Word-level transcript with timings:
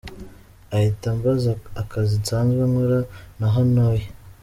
Ahita 0.75 1.05
ambaza 1.15 1.51
akazi 1.81 2.13
nsanzwe 2.21 2.61
nkora 2.71 2.99
n’aho 3.37 3.59
ntuye. 3.71 4.05